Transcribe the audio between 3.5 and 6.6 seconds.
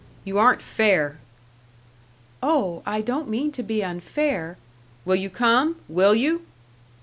to be unfair" "Will you come? Will you?"